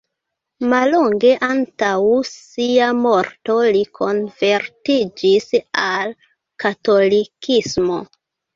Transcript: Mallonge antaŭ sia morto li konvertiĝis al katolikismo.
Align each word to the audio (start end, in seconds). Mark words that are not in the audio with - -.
Mallonge 0.69 1.33
antaŭ 1.47 1.99
sia 2.29 2.87
morto 3.03 3.59
li 3.77 3.85
konvertiĝis 4.01 5.49
al 5.85 6.19
katolikismo. 6.67 8.03